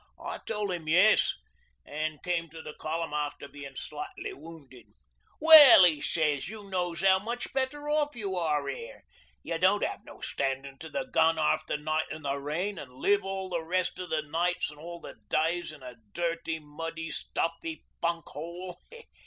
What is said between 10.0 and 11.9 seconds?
no standin' to the gun 'arf the